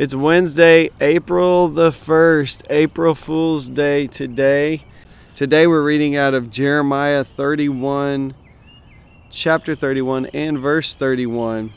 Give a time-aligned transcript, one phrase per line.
[0.00, 4.82] It's Wednesday, April the 1st, April Fool's Day today.
[5.34, 8.32] Today we're reading out of Jeremiah 31,
[9.28, 11.70] chapter 31, and verse 31.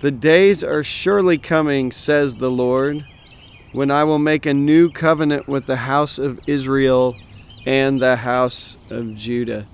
[0.00, 3.06] The days are surely coming, says the Lord,
[3.72, 7.16] when I will make a new covenant with the house of Israel
[7.64, 9.66] and the house of Judah.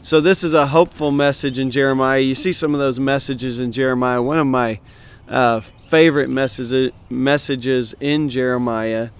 [0.00, 2.20] So, this is a hopeful message in Jeremiah.
[2.20, 4.22] You see some of those messages in Jeremiah.
[4.22, 4.80] One of my
[5.28, 5.60] uh,
[5.94, 9.10] favorite messages, messages in Jeremiah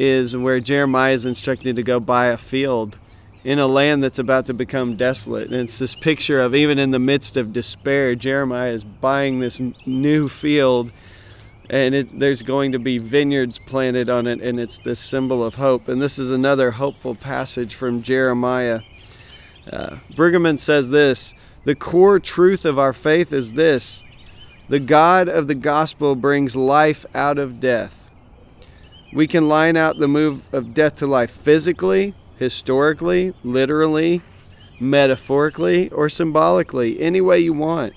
[0.00, 2.98] is where Jeremiah is instructed to go buy a field
[3.44, 5.46] in a land that's about to become desolate.
[5.46, 9.62] And it's this picture of even in the midst of despair, Jeremiah is buying this
[9.86, 10.90] new field
[11.70, 15.54] and it, there's going to be vineyards planted on it, and it's this symbol of
[15.54, 15.86] hope.
[15.86, 18.80] And this is another hopeful passage from Jeremiah.
[19.70, 24.02] Uh, Brueggemann says this The core truth of our faith is this
[24.68, 28.10] the God of the gospel brings life out of death.
[29.14, 34.20] We can line out the move of death to life physically, historically, literally,
[34.78, 37.94] metaphorically, or symbolically, any way you want.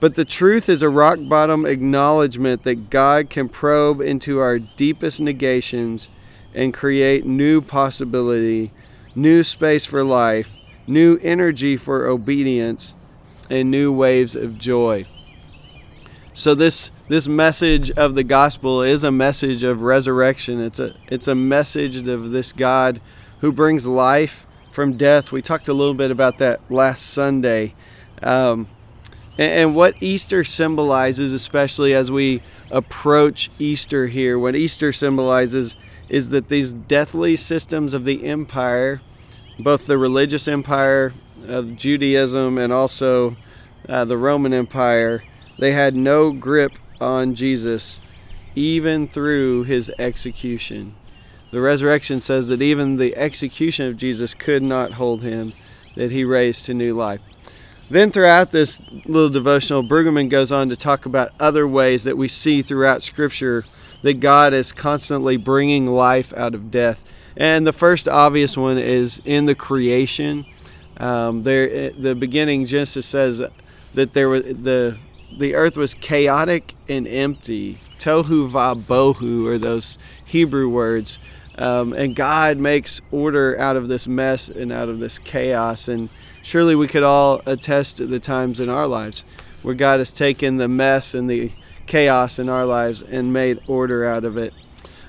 [0.00, 5.20] But the truth is a rock bottom acknowledgement that God can probe into our deepest
[5.20, 6.10] negations
[6.52, 8.72] and create new possibility,
[9.14, 10.50] new space for life,
[10.88, 12.94] new energy for obedience,
[13.48, 15.06] and new waves of joy.
[16.36, 20.60] So this this message of the gospel is a message of resurrection.
[20.60, 23.00] It's a it's a message of this God
[23.38, 25.30] who brings life from death.
[25.30, 27.74] We talked a little bit about that last Sunday.
[28.20, 28.66] Um,
[29.38, 35.76] and, and what Easter symbolizes, especially as we approach Easter here, what Easter symbolizes
[36.08, 39.00] is that these deathly systems of the empire,
[39.60, 41.12] both the religious empire
[41.46, 43.36] of Judaism and also
[43.88, 45.22] uh, the Roman Empire,
[45.58, 48.00] they had no grip on Jesus
[48.54, 50.94] even through his execution.
[51.50, 55.52] The resurrection says that even the execution of Jesus could not hold him,
[55.94, 57.20] that he raised to new life.
[57.90, 62.28] Then, throughout this little devotional, Brueggemann goes on to talk about other ways that we
[62.28, 63.64] see throughout Scripture
[64.02, 67.04] that God is constantly bringing life out of death.
[67.36, 70.46] And the first obvious one is in the creation.
[70.96, 73.42] Um, there, the beginning Genesis says
[73.94, 74.96] that there was the
[75.38, 77.78] the earth was chaotic and empty.
[77.98, 81.18] Tohu va bohu are those Hebrew words.
[81.56, 85.88] Um, and God makes order out of this mess and out of this chaos.
[85.88, 86.08] And
[86.42, 89.24] surely we could all attest to the times in our lives
[89.62, 91.50] where God has taken the mess and the
[91.86, 94.52] chaos in our lives and made order out of it.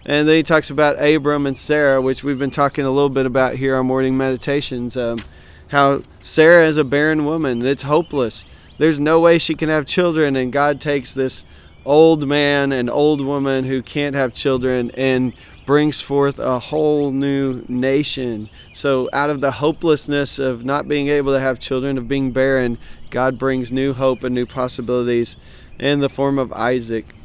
[0.06, 3.26] And then he talks about Abram and Sarah, which we've been talking a little bit
[3.26, 4.96] about here on morning meditations.
[4.96, 5.24] Um,
[5.70, 8.46] how Sarah is a barren woman, it's hopeless
[8.78, 11.46] there's no way she can have children and god takes this
[11.86, 15.34] old man and old woman who can't have children and
[15.66, 18.50] brings forth a whole new nation.
[18.72, 22.78] So out of the hopelessness of not being able to have children of being barren
[23.10, 25.38] god brings new hope and new possibilities
[25.80, 27.16] in the form of isaac.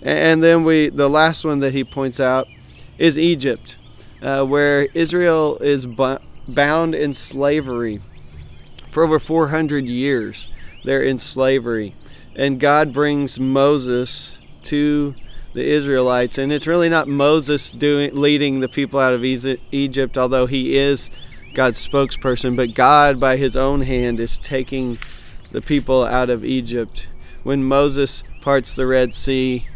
[0.00, 2.48] And then we the last one that he points out
[2.98, 3.76] is egypt
[4.20, 5.86] uh, where israel is
[6.48, 8.00] bound in slavery
[8.90, 10.48] for over 400 years
[10.84, 11.94] they're in slavery.
[12.34, 15.14] And God brings Moses to
[15.54, 20.46] the Israelites, and it's really not Moses doing leading the people out of Egypt, although
[20.46, 21.10] he is
[21.54, 24.98] God's spokesperson, but God by his own hand is taking
[25.50, 27.08] the people out of Egypt.
[27.42, 29.66] When Moses parts the Red Sea,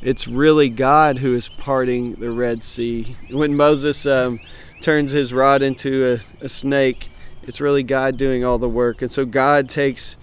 [0.00, 3.16] it's really God who is parting the Red Sea.
[3.30, 4.40] When Moses um,
[4.80, 7.10] turns his rod into a, a snake,
[7.42, 9.02] it's really God doing all the work.
[9.02, 10.16] And so God takes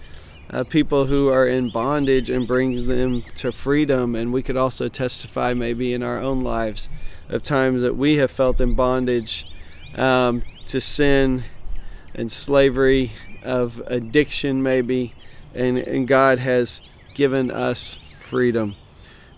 [0.50, 4.14] uh, people who are in bondage and brings them to freedom.
[4.14, 6.88] And we could also testify, maybe in our own lives,
[7.28, 9.46] of times that we have felt in bondage
[9.94, 11.44] um, to sin
[12.14, 13.12] and slavery,
[13.42, 15.14] of addiction, maybe.
[15.54, 16.80] And, and God has
[17.14, 18.76] given us freedom.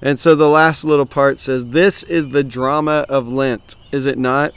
[0.03, 4.19] And so the last little part says, This is the drama of Lent, is it
[4.19, 4.55] not?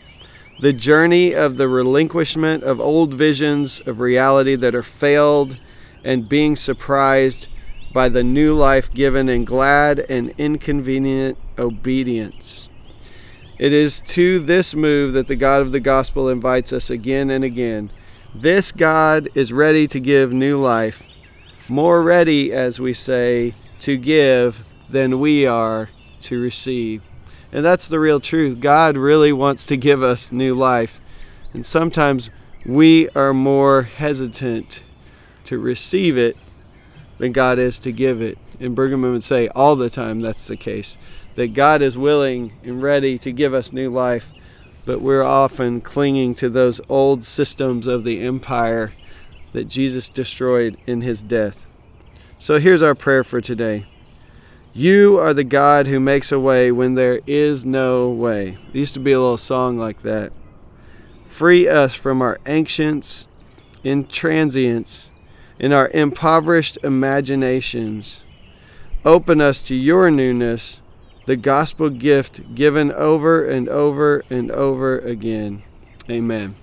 [0.63, 5.60] The journey of the relinquishment of old visions of reality that are failed
[6.06, 7.50] and being surprised
[7.92, 12.69] by the new life given in glad and inconvenient obedience.
[13.60, 17.44] It is to this move that the God of the gospel invites us again and
[17.44, 17.92] again.
[18.33, 21.04] This God is ready to give new life,
[21.68, 25.89] more ready, as we say, to give than we are
[26.21, 27.04] to receive.
[27.53, 28.59] And that's the real truth.
[28.59, 31.00] God really wants to give us new life.
[31.53, 32.31] And sometimes
[32.65, 34.81] we are more hesitant
[35.44, 36.35] to receive it
[37.19, 38.39] than God is to give it.
[38.59, 40.97] And Brueggemann would say all the time that's the case.
[41.35, 44.31] That God is willing and ready to give us new life,
[44.85, 48.94] but we're often clinging to those old systems of the empire
[49.51, 51.67] that Jesus destroyed in his death.
[52.39, 53.85] So here's our prayer for today.
[54.75, 58.58] You are the God who makes a way when there is no way.
[58.72, 60.34] There used to be a little song like that.
[61.28, 63.28] Free us from our ancients,
[63.84, 65.12] intransience,
[65.60, 68.24] and our impoverished imaginations.
[69.06, 70.81] Open us to your newness,
[71.28, 75.62] the gospel gift given over and over and over again.
[76.10, 76.56] Amen.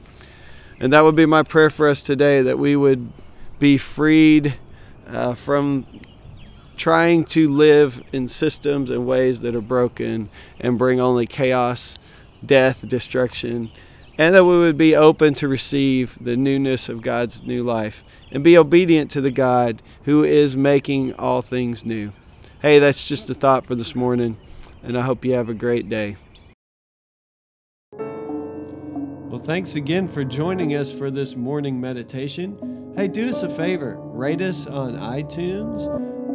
[0.81, 3.12] And that would be my prayer for us today that we would
[3.61, 4.57] be freed
[5.07, 5.87] uh, from
[6.81, 11.99] trying to live in systems and ways that are broken and bring only chaos,
[12.43, 13.71] death, destruction,
[14.17, 18.43] and that we would be open to receive the newness of God's new life and
[18.43, 22.12] be obedient to the God who is making all things new.
[22.62, 24.38] Hey, that's just a thought for this morning,
[24.83, 26.17] and I hope you have a great day.
[27.93, 32.94] Well, thanks again for joining us for this morning meditation.
[32.97, 36.10] Hey, do us a favor rate us on iTunes